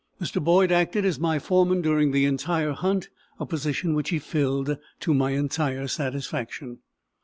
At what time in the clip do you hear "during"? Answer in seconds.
1.79-2.09